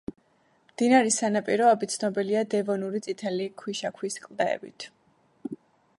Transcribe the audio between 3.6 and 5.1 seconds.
ქვიშაქვის კლდეებით.